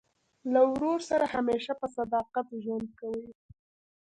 [0.53, 3.23] له ورور سره همېشه په صداقت ژوند کوئ!